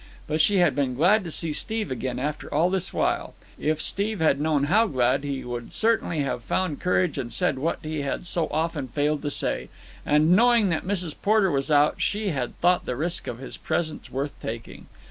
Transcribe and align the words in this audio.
But 0.25 0.41
she 0.41 0.57
had 0.57 0.73
been 0.73 0.95
glad 0.95 1.23
to 1.25 1.31
see 1.31 1.53
Steve 1.53 1.91
again 1.91 2.17
after 2.17 2.51
all 2.51 2.71
this 2.71 2.91
while—if 2.91 3.79
Steve 3.79 4.19
had 4.19 4.39
known 4.41 4.63
how 4.63 4.87
glad, 4.87 5.23
he 5.23 5.43
would 5.45 5.71
certainly 5.73 6.21
have 6.21 6.43
found 6.43 6.79
courage 6.79 7.19
and 7.19 7.31
said 7.31 7.59
what 7.59 7.77
he 7.83 8.01
had 8.01 8.25
so 8.25 8.47
often 8.49 8.87
failed 8.87 9.21
to 9.21 9.29
say—and, 9.29 10.31
knowing 10.35 10.69
that 10.69 10.87
Mrs. 10.87 11.13
Porter 11.21 11.51
was 11.51 11.69
out, 11.69 12.01
she 12.01 12.29
had 12.29 12.57
thought 12.59 12.85
the 12.87 12.95
risk 12.95 13.27
of 13.27 13.37
his 13.37 13.57
presence 13.57 14.09
worth 14.09 14.33
taking. 14.41 14.87